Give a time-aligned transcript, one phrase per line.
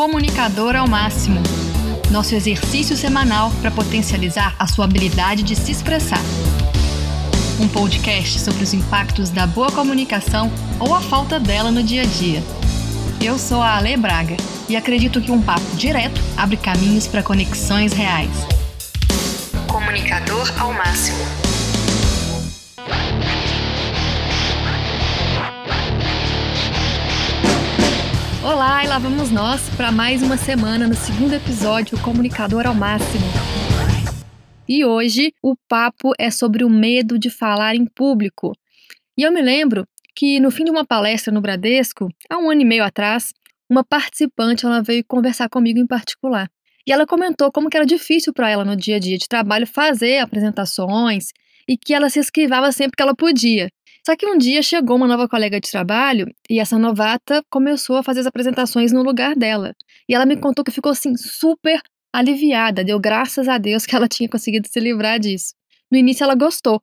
[0.00, 1.42] Comunicador ao Máximo
[2.10, 6.22] nosso exercício semanal para potencializar a sua habilidade de se expressar.
[7.60, 12.06] Um podcast sobre os impactos da boa comunicação ou a falta dela no dia a
[12.06, 12.42] dia.
[13.20, 14.38] Eu sou a Ale Braga
[14.70, 18.30] e acredito que um papo direto abre caminhos para conexões reais.
[19.68, 21.49] Comunicador ao Máximo.
[28.60, 33.24] Olá, e lá vamos nós para mais uma semana no segundo episódio Comunicador ao Máximo.
[34.68, 38.52] E hoje o papo é sobre o medo de falar em público.
[39.16, 42.60] E eu me lembro que no fim de uma palestra no Bradesco, há um ano
[42.60, 43.32] e meio atrás,
[43.66, 46.46] uma participante ela veio conversar comigo em particular.
[46.86, 49.66] E ela comentou como que era difícil para ela no dia a dia de trabalho
[49.66, 51.28] fazer apresentações
[51.66, 53.70] e que ela se esquivava sempre que ela podia.
[54.04, 58.02] Só que um dia chegou uma nova colega de trabalho e essa novata começou a
[58.02, 59.74] fazer as apresentações no lugar dela.
[60.08, 61.80] E ela me contou que ficou assim super
[62.12, 65.54] aliviada, deu graças a Deus que ela tinha conseguido se livrar disso.
[65.90, 66.80] No início ela gostou.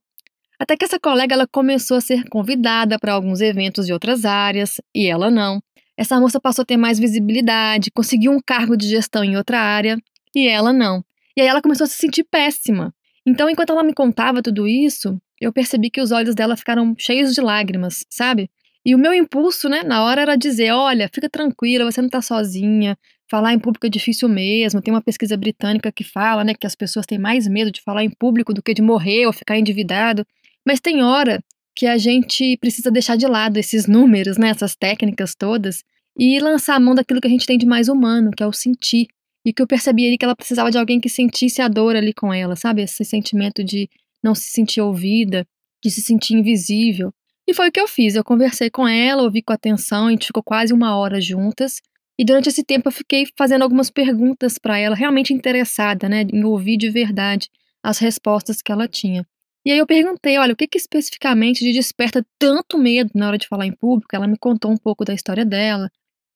[0.59, 4.81] Até que essa colega ela começou a ser convidada para alguns eventos de outras áreas
[4.93, 5.61] e ela não.
[5.95, 9.97] Essa moça passou a ter mais visibilidade, conseguiu um cargo de gestão em outra área
[10.35, 11.03] e ela não.
[11.35, 12.93] E aí ela começou a se sentir péssima.
[13.25, 17.33] Então, enquanto ela me contava tudo isso, eu percebi que os olhos dela ficaram cheios
[17.33, 18.49] de lágrimas, sabe?
[18.85, 22.21] E o meu impulso, né, na hora era dizer: olha, fica tranquila, você não tá
[22.21, 22.97] sozinha.
[23.29, 24.81] Falar em público é difícil mesmo.
[24.81, 28.03] Tem uma pesquisa britânica que fala, né, que as pessoas têm mais medo de falar
[28.03, 30.25] em público do que de morrer ou ficar endividado.
[30.65, 31.43] Mas tem hora
[31.75, 35.83] que a gente precisa deixar de lado esses números, né, essas técnicas todas,
[36.17, 38.53] e lançar a mão daquilo que a gente tem de mais humano, que é o
[38.53, 39.07] sentir.
[39.45, 42.13] E que eu percebi ali que ela precisava de alguém que sentisse a dor ali
[42.13, 42.81] com ela, sabe?
[42.81, 43.89] Esse sentimento de
[44.23, 45.45] não se sentir ouvida,
[45.83, 47.13] de se sentir invisível.
[47.47, 48.15] E foi o que eu fiz.
[48.15, 51.81] Eu conversei com ela, ouvi com atenção, a gente ficou quase uma hora juntas.
[52.19, 56.43] E durante esse tempo eu fiquei fazendo algumas perguntas para ela, realmente interessada, né, em
[56.43, 57.47] ouvir de verdade
[57.83, 59.25] as respostas que ela tinha.
[59.65, 63.37] E aí eu perguntei, olha, o que, que especificamente te desperta tanto medo na hora
[63.37, 64.15] de falar em público?
[64.15, 65.89] Ela me contou um pouco da história dela,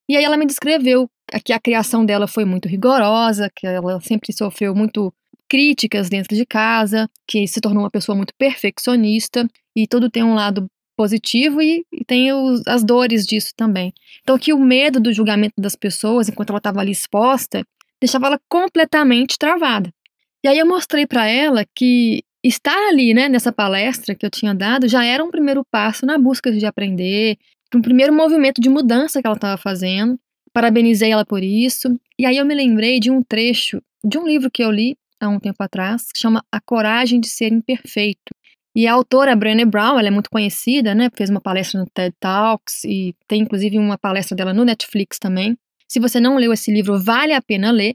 [0.10, 1.10] e aí ela me descreveu
[1.46, 5.14] que a criação dela foi muito rigorosa, que ela sempre sofreu muito
[5.52, 9.46] críticas dentro de casa, que se tornou uma pessoa muito perfeccionista
[9.76, 13.92] e tudo tem um lado positivo e, e tem os, as dores disso também.
[14.22, 17.66] Então que o medo do julgamento das pessoas enquanto ela estava ali exposta
[18.00, 19.94] deixava ela completamente travada.
[20.42, 24.56] E aí eu mostrei para ela que estar ali, né, nessa palestra que eu tinha
[24.56, 27.38] dado, já era um primeiro passo na busca de aprender,
[27.76, 30.18] um primeiro movimento de mudança que ela estava fazendo.
[30.54, 31.90] Parabenizei ela por isso.
[32.18, 35.30] E aí eu me lembrei de um trecho de um livro que eu li há
[35.30, 38.34] um tempo atrás, que chama A Coragem de Ser Imperfeito.
[38.76, 41.10] E a autora Brené Brown, ela é muito conhecida, né?
[41.14, 45.58] Fez uma palestra no TED Talks e tem inclusive uma palestra dela no Netflix também.
[45.88, 47.92] Se você não leu esse livro, vale a pena ler.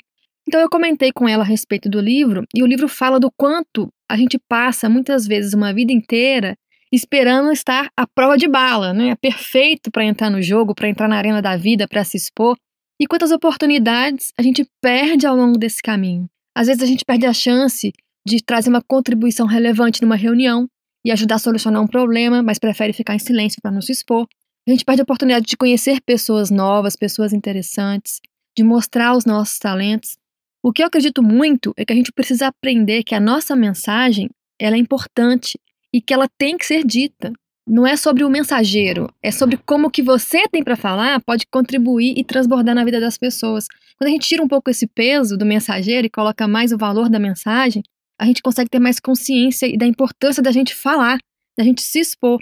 [0.46, 3.88] Então eu comentei com ela a respeito do livro e o livro fala do quanto
[4.08, 6.54] a gente passa muitas vezes uma vida inteira
[6.92, 9.16] esperando estar à prova de bala, né?
[9.16, 12.56] Perfeito para entrar no jogo, para entrar na arena da vida, para se expor.
[13.00, 16.28] E quantas oportunidades a gente perde ao longo desse caminho.
[16.56, 17.92] Às vezes a gente perde a chance
[18.26, 20.66] de trazer uma contribuição relevante numa reunião
[21.04, 24.26] e ajudar a solucionar um problema, mas prefere ficar em silêncio para não se expor.
[24.66, 28.22] A gente perde a oportunidade de conhecer pessoas novas, pessoas interessantes,
[28.56, 30.16] de mostrar os nossos talentos.
[30.62, 34.30] O que eu acredito muito é que a gente precisa aprender que a nossa mensagem
[34.58, 35.60] ela é importante
[35.92, 37.34] e que ela tem que ser dita.
[37.68, 42.14] Não é sobre o mensageiro, é sobre como que você tem para falar pode contribuir
[42.16, 43.66] e transbordar na vida das pessoas.
[43.98, 47.08] Quando a gente tira um pouco esse peso do mensageiro e coloca mais o valor
[47.08, 47.82] da mensagem,
[48.18, 51.18] a gente consegue ter mais consciência e da importância da gente falar,
[51.56, 52.38] da gente se expor.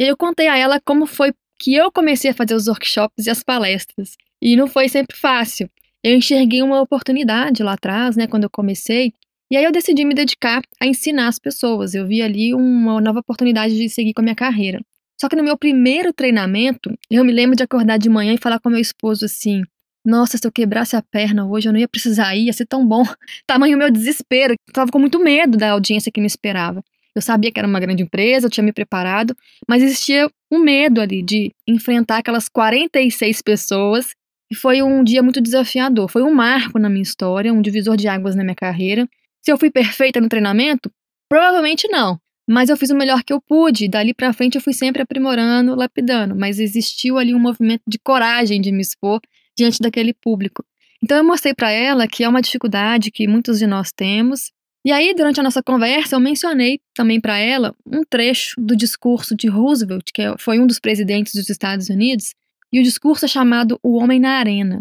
[0.00, 3.30] E eu contei a ela como foi que eu comecei a fazer os workshops e
[3.30, 4.16] as palestras.
[4.42, 5.70] E não foi sempre fácil.
[6.02, 9.12] Eu enxerguei uma oportunidade lá atrás, né, quando eu comecei,
[9.50, 11.94] e aí eu decidi me dedicar a ensinar as pessoas.
[11.94, 14.80] Eu vi ali uma nova oportunidade de seguir com a minha carreira.
[15.20, 18.58] Só que no meu primeiro treinamento, eu me lembro de acordar de manhã e falar
[18.58, 19.62] com meu esposo assim:
[20.04, 22.86] Nossa, se eu quebrasse a perna hoje, eu não ia precisar ir, ia ser tão
[22.86, 23.04] bom.
[23.46, 24.54] Tamanho meu desespero.
[24.66, 26.82] Eu tava com muito medo da audiência que me esperava.
[27.14, 29.36] Eu sabia que era uma grande empresa, eu tinha me preparado,
[29.68, 34.14] mas existia um medo ali de enfrentar aquelas 46 pessoas.
[34.50, 36.08] E foi um dia muito desafiador.
[36.10, 39.08] Foi um marco na minha história, um divisor de águas na minha carreira.
[39.42, 40.90] Se eu fui perfeita no treinamento?
[41.28, 42.18] Provavelmente não.
[42.48, 43.88] Mas eu fiz o melhor que eu pude.
[43.88, 46.34] Dali para frente eu fui sempre aprimorando, lapidando.
[46.36, 49.20] Mas existiu ali um movimento de coragem de me expor
[49.56, 50.64] diante daquele público.
[51.02, 54.52] Então eu mostrei para ela que é uma dificuldade que muitos de nós temos.
[54.84, 59.36] E aí, durante a nossa conversa, eu mencionei também para ela um trecho do discurso
[59.36, 62.34] de Roosevelt, que é, foi um dos presidentes dos Estados Unidos,
[62.72, 64.80] e o discurso é chamado O Homem na Arena.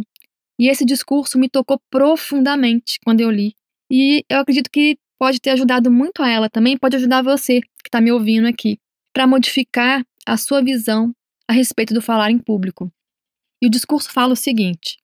[0.59, 3.53] E esse discurso me tocou profundamente quando eu li.
[3.91, 7.88] E eu acredito que pode ter ajudado muito a ela também, pode ajudar você que
[7.88, 8.79] está me ouvindo aqui,
[9.13, 11.13] para modificar a sua visão
[11.47, 12.91] a respeito do falar em público.
[13.61, 14.97] E o discurso fala o seguinte: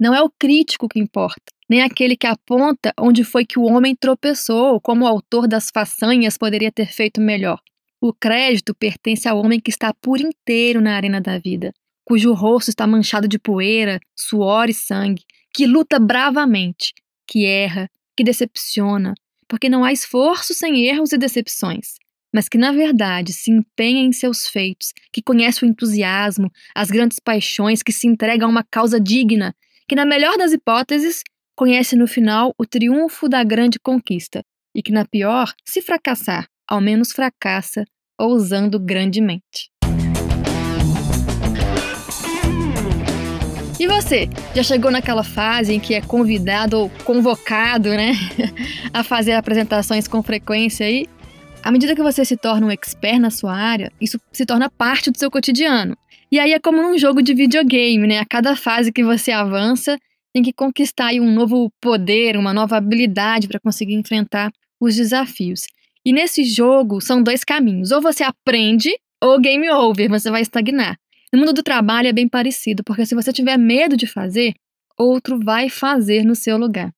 [0.00, 3.94] não é o crítico que importa, nem aquele que aponta onde foi que o homem
[3.94, 7.60] tropeçou, como o autor das façanhas poderia ter feito melhor.
[8.00, 11.72] O crédito pertence ao homem que está por inteiro na arena da vida,
[12.04, 15.22] cujo rosto está manchado de poeira, suor e sangue,
[15.54, 16.92] que luta bravamente,
[17.26, 19.14] que erra, que decepciona,
[19.48, 21.94] porque não há esforço sem erros e decepções,
[22.34, 27.20] mas que na verdade se empenha em seus feitos, que conhece o entusiasmo, as grandes
[27.20, 29.54] paixões, que se entrega a uma causa digna,
[29.88, 31.22] que na melhor das hipóteses
[31.56, 34.42] conhece no final o triunfo da grande conquista,
[34.74, 37.84] e que na pior, se fracassar, ao menos fracassa
[38.18, 39.70] ousando grandemente.
[43.78, 48.12] E você, já chegou naquela fase em que é convidado ou convocado, né,
[48.92, 51.06] a fazer apresentações com frequência aí?
[51.64, 55.10] À medida que você se torna um expert na sua área, isso se torna parte
[55.10, 55.96] do seu cotidiano.
[56.30, 58.18] E aí é como num jogo de videogame, né?
[58.18, 59.98] A cada fase que você avança,
[60.30, 65.62] tem que conquistar um novo poder, uma nova habilidade para conseguir enfrentar os desafios.
[66.04, 68.90] E nesse jogo são dois caminhos: ou você aprende,
[69.22, 70.98] ou game over, você vai estagnar.
[71.32, 74.52] No mundo do trabalho é bem parecido, porque se você tiver medo de fazer,
[74.98, 76.92] outro vai fazer no seu lugar.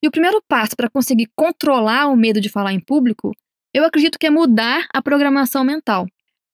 [0.00, 3.32] E o primeiro passo para conseguir controlar o medo de falar em público,
[3.72, 6.06] eu acredito que é mudar a programação mental.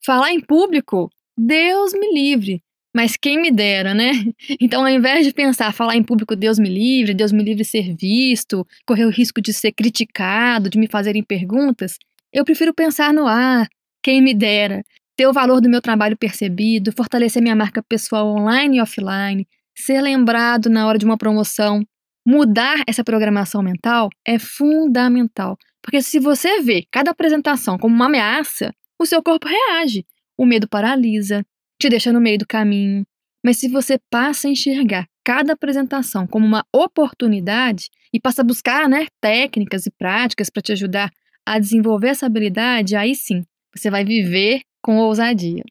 [0.05, 2.63] Falar em público, Deus me livre.
[2.95, 4.13] Mas quem me dera, né?
[4.61, 7.95] Então, ao invés de pensar, falar em público, Deus me livre, Deus me livre ser
[7.95, 11.99] visto, correr o risco de ser criticado, de me fazerem perguntas,
[12.33, 13.67] eu prefiro pensar no ah,
[14.03, 14.85] quem me dera,
[15.17, 20.01] ter o valor do meu trabalho percebido, fortalecer minha marca pessoal online e offline, ser
[20.01, 21.83] lembrado na hora de uma promoção.
[22.27, 25.57] Mudar essa programação mental é fundamental,
[25.89, 30.05] porque se você vê cada apresentação como uma ameaça, o seu corpo reage.
[30.37, 31.43] O medo paralisa,
[31.81, 33.07] te deixa no meio do caminho.
[33.43, 38.87] Mas se você passa a enxergar cada apresentação como uma oportunidade e passa a buscar
[38.87, 41.11] né, técnicas e práticas para te ajudar
[41.47, 43.43] a desenvolver essa habilidade, aí sim,
[43.75, 45.65] você vai viver com ousadia.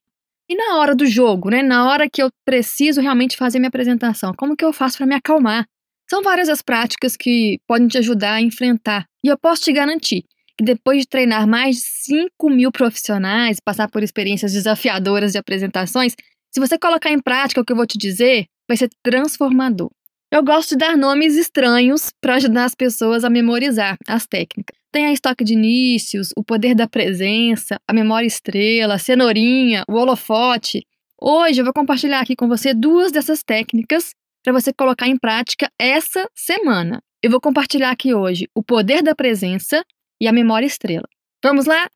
[0.49, 4.33] E na hora do jogo, né, na hora que eu preciso realmente fazer minha apresentação,
[4.35, 5.67] como que eu faço para me acalmar?
[6.09, 9.05] São várias as práticas que podem te ajudar a enfrentar.
[9.27, 10.23] E eu posso te garantir
[10.57, 16.15] que depois de treinar mais de 5 mil profissionais, passar por experiências desafiadoras de apresentações,
[16.49, 19.91] se você colocar em prática o que eu vou te dizer, vai ser transformador.
[20.31, 24.77] Eu gosto de dar nomes estranhos para ajudar as pessoas a memorizar as técnicas.
[24.93, 29.95] Tem a estoque de inícios, o poder da presença, a memória estrela, a cenourinha, o
[29.95, 30.85] holofote.
[31.21, 34.11] Hoje eu vou compartilhar aqui com você duas dessas técnicas
[34.47, 37.03] para você colocar em prática essa semana.
[37.21, 39.83] Eu vou compartilhar aqui hoje o poder da presença
[40.21, 41.05] e a memória estrela.
[41.43, 41.89] Vamos lá?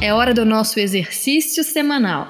[0.00, 2.28] É hora do nosso exercício semanal.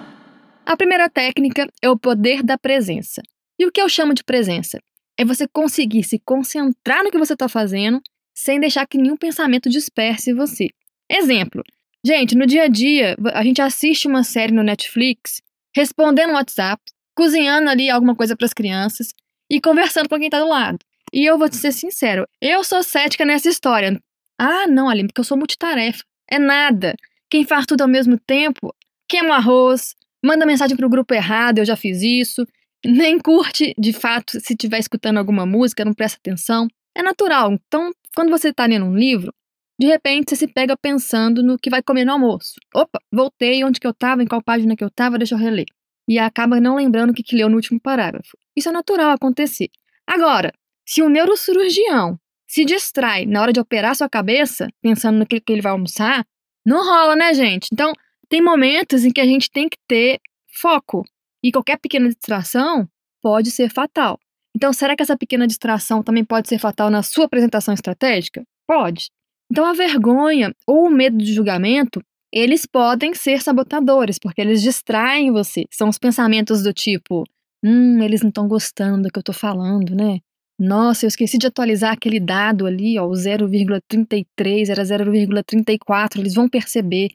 [0.66, 3.22] A primeira técnica é o poder da presença.
[3.56, 4.80] E o que eu chamo de presença?
[5.16, 8.02] É você conseguir se concentrar no que você está fazendo
[8.34, 10.70] sem deixar que nenhum pensamento disperse você.
[11.08, 11.62] Exemplo:
[12.04, 15.40] gente, no dia a dia, a gente assiste uma série no Netflix,
[15.72, 16.82] respondendo no WhatsApp,
[17.14, 19.12] cozinhando ali alguma coisa para as crianças
[19.50, 20.78] e conversando com quem está do lado.
[21.12, 24.00] E eu vou te ser sincero, eu sou cética nessa história.
[24.38, 26.02] Ah, não, Aline, porque eu sou multitarefa.
[26.30, 26.94] É nada.
[27.28, 28.74] Quem faz tudo ao mesmo tempo,
[29.08, 32.46] queima o arroz, manda mensagem para o grupo errado, eu já fiz isso.
[32.84, 36.68] Nem curte, de fato, se estiver escutando alguma música, não presta atenção.
[36.96, 37.52] É natural.
[37.52, 39.32] Então, quando você está lendo um livro,
[39.78, 42.54] de repente você se pega pensando no que vai comer no almoço.
[42.74, 45.66] Opa, voltei onde que eu estava, em qual página que eu estava, deixa eu reler.
[46.10, 48.36] E acaba não lembrando o que, que leu no último parágrafo.
[48.56, 49.68] Isso é natural acontecer.
[50.04, 50.52] Agora,
[50.84, 55.52] se o neurocirurgião se distrai na hora de operar sua cabeça, pensando no que, que
[55.52, 56.26] ele vai almoçar,
[56.66, 57.68] não rola, né, gente?
[57.72, 57.92] Então,
[58.28, 60.18] tem momentos em que a gente tem que ter
[60.52, 61.04] foco.
[61.44, 62.88] E qualquer pequena distração
[63.22, 64.18] pode ser fatal.
[64.56, 68.42] Então, será que essa pequena distração também pode ser fatal na sua apresentação estratégica?
[68.66, 69.12] Pode.
[69.48, 72.02] Então, a vergonha ou o medo de julgamento,
[72.32, 75.64] eles podem ser sabotadores, porque eles distraem você.
[75.70, 77.24] São os pensamentos do tipo:
[77.64, 80.18] hum, eles não estão gostando do que eu estou falando, né?
[80.58, 86.48] Nossa, eu esqueci de atualizar aquele dado ali, ó, o 0,33 era 0,34, eles vão
[86.48, 87.08] perceber.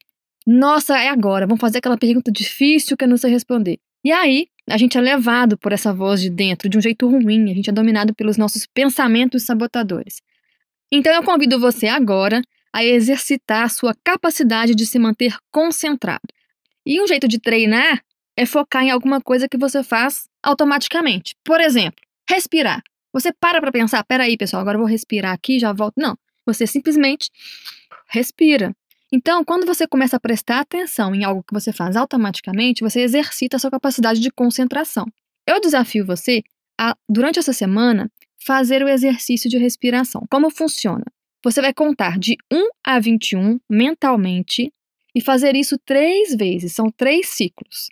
[0.48, 3.77] Nossa, é agora, vão fazer aquela pergunta difícil que eu não sei responder.
[4.03, 7.51] E aí, a gente é levado por essa voz de dentro de um jeito ruim,
[7.51, 10.22] a gente é dominado pelos nossos pensamentos sabotadores.
[10.91, 12.41] Então eu convido você agora
[12.75, 16.27] a exercitar sua capacidade de se manter concentrado.
[16.86, 18.03] E um jeito de treinar
[18.36, 21.38] é focar em alguma coisa que você faz automaticamente.
[21.41, 22.84] Por exemplo, respirar.
[23.13, 25.94] Você para para pensar, peraí, pessoal, agora eu vou respirar aqui, já volto.
[25.96, 27.32] Não, você simplesmente
[28.10, 28.75] respira.
[29.10, 33.55] Então, quando você começa a prestar atenção em algo que você faz automaticamente, você exercita
[33.55, 35.05] a sua capacidade de concentração.
[35.48, 36.44] Eu desafio você
[36.77, 40.25] a, durante essa semana, fazer o exercício de respiração.
[40.29, 41.05] Como funciona?
[41.45, 44.73] Você vai contar de 1 a 21 mentalmente
[45.13, 47.87] e fazer isso três vezes, são três ciclos.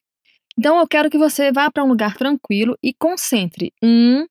[0.58, 3.72] Então, eu quero que você vá para um lugar tranquilo e concentre.
[3.84, 4.26] Um,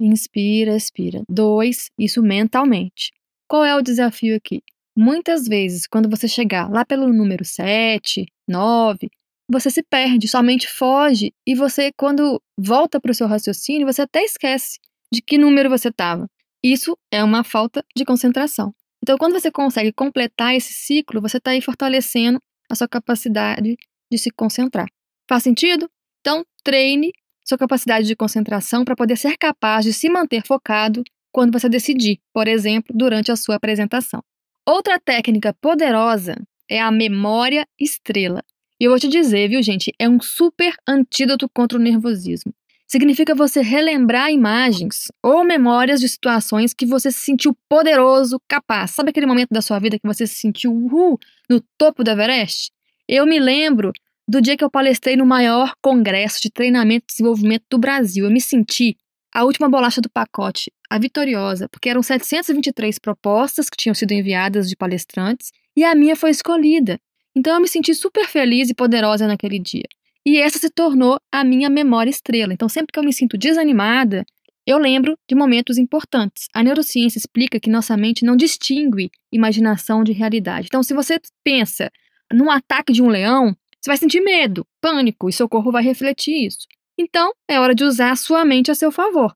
[0.00, 1.24] inspira, expira.
[1.28, 3.10] Dois, isso mentalmente.
[3.48, 4.62] Qual é o desafio aqui?
[4.96, 9.10] Muitas vezes, quando você chegar lá pelo número 7, 9,
[9.50, 14.22] você se perde, somente foge e você, quando volta para o seu raciocínio, você até
[14.22, 14.78] esquece
[15.12, 16.28] de que número você estava.
[16.62, 18.74] Isso é uma falta de concentração.
[19.02, 23.76] Então, quando você consegue completar esse ciclo, você está aí fortalecendo a sua capacidade
[24.10, 24.86] de se concentrar.
[25.28, 25.88] Faz sentido?
[26.20, 27.12] Então, treine
[27.44, 32.18] sua capacidade de concentração para poder ser capaz de se manter focado quando você decidir,
[32.32, 34.22] por exemplo, durante a sua apresentação.
[34.66, 36.36] Outra técnica poderosa
[36.68, 38.42] é a memória estrela.
[38.80, 42.52] E eu vou te dizer, viu, gente, é um super antídoto contra o nervosismo.
[42.90, 48.92] Significa você relembrar imagens ou memórias de situações que você se sentiu poderoso, capaz.
[48.92, 51.18] Sabe aquele momento da sua vida que você se sentiu uhul,
[51.50, 52.72] no topo do Everest?
[53.06, 53.92] Eu me lembro
[54.26, 58.24] do dia que eu palestrei no maior congresso de treinamento e desenvolvimento do Brasil.
[58.24, 58.96] Eu me senti
[59.34, 64.66] a última bolacha do pacote, a vitoriosa, porque eram 723 propostas que tinham sido enviadas
[64.66, 66.98] de palestrantes e a minha foi escolhida.
[67.36, 69.84] Então eu me senti super feliz e poderosa naquele dia.
[70.28, 72.52] E essa se tornou a minha memória estrela.
[72.52, 74.26] Então sempre que eu me sinto desanimada,
[74.66, 76.48] eu lembro de momentos importantes.
[76.54, 80.66] A neurociência explica que nossa mente não distingue imaginação de realidade.
[80.66, 81.90] Então se você pensa
[82.30, 86.46] num ataque de um leão, você vai sentir medo, pânico e seu corpo vai refletir
[86.46, 86.66] isso.
[87.00, 89.34] Então, é hora de usar a sua mente a seu favor.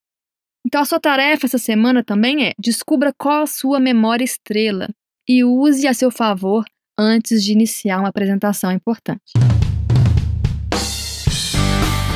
[0.67, 4.91] Então, a sua tarefa essa semana também é descubra qual a sua memória estrela
[5.27, 6.65] e use a seu favor
[6.99, 9.33] antes de iniciar uma apresentação importante.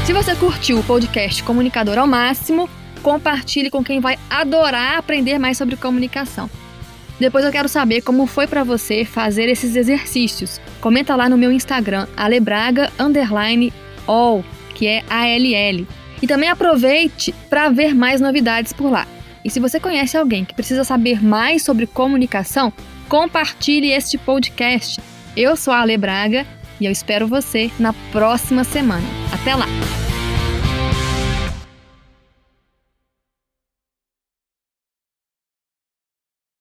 [0.07, 2.71] Se você curtiu o podcast Comunicador ao Máximo,
[3.03, 6.49] compartilhe com quem vai adorar aprender mais sobre comunicação.
[7.19, 10.61] Depois eu quero saber como foi para você fazer esses exercícios.
[10.81, 12.89] Comenta lá no meu Instagram, alebraga
[14.07, 14.45] all
[14.77, 15.85] que é ALL.
[16.23, 19.09] E também aproveite para ver mais novidades por lá.
[19.45, 22.73] E se você conhece alguém que precisa saber mais sobre comunicação,
[23.09, 25.01] compartilhe este podcast.
[25.37, 26.47] Eu sou a Ale Braga
[26.81, 29.05] e eu espero você na próxima semana.
[29.33, 29.67] Até lá!